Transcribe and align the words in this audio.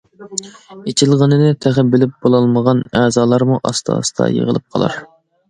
ئېچىلغىنىنى 0.91 1.49
تېخى 1.65 1.83
بىلىپ 1.97 2.15
بولالمىغان 2.27 2.81
ئەزالارمۇ 3.01 3.61
ئاستا-ئاستا 3.71 4.33
يىغىلىپ 4.41 4.69
قالار. 4.81 4.99